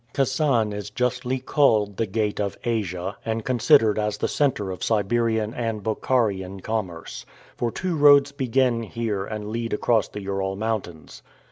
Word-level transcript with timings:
Kasan 0.13 0.73
is 0.73 0.89
justly 0.89 1.37
called 1.37 1.97
the 1.97 2.07
"Gate 2.07 2.39
of 2.39 2.57
Asia" 2.63 3.17
and 3.23 3.45
considered 3.45 3.99
as 3.99 4.17
the 4.17 4.27
center 4.27 4.71
of 4.71 4.83
Siberian 4.83 5.53
and 5.53 5.83
Bokharian 5.83 6.63
commerce; 6.63 7.23
for 7.55 7.69
two 7.69 7.95
roads 7.95 8.31
begin 8.31 8.81
here 8.81 9.23
and 9.25 9.49
lead 9.49 9.73
across 9.73 10.07
the 10.07 10.23
Ural 10.23 10.55
Mountains. 10.55 11.21